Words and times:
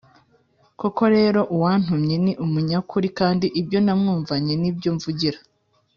Koko 0.79 1.03
rero 1.15 1.39
uwantumye 1.55 2.15
ni 2.23 2.33
umunyakuri 2.45 3.07
kandi 3.19 3.45
ibyo 3.61 3.79
namwumvanye 3.85 4.53
ni 4.61 4.71
byo 4.77 4.89
mvugira 4.95 5.37